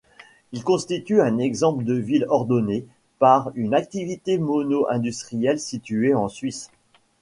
Il 0.51 0.63
constitue 0.63 1.21
un 1.21 1.37
exemple 1.37 1.83
de 1.85 1.93
villes 1.93 2.25
ordonnées 2.27 2.87
par 3.19 3.51
une 3.53 3.75
activité 3.75 4.39
mono-industrielle 4.39 5.59
situé 5.59 6.15
en 6.15 6.27
Suisse. 6.27 6.71